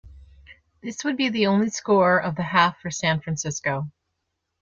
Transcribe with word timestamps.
This 0.81 1.03
would 1.03 1.15
be 1.15 1.29
the 1.29 1.45
only 1.45 1.69
score 1.69 2.17
of 2.17 2.35
the 2.35 2.41
half 2.41 2.81
for 2.81 2.89
San 2.89 3.21
Francisco. 3.21 3.91